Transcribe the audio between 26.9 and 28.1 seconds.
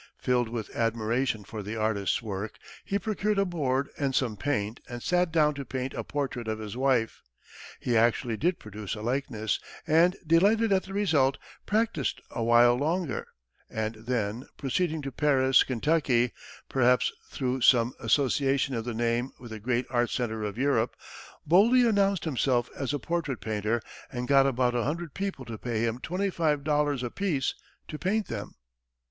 apiece to